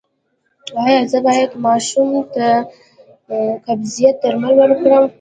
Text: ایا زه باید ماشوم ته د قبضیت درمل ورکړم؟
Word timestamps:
ایا 0.83 0.99
زه 1.11 1.19
باید 1.27 1.51
ماشوم 1.65 2.09
ته 2.33 2.47
د 3.27 3.29
قبضیت 3.65 4.15
درمل 4.21 4.53
ورکړم؟ 4.57 5.03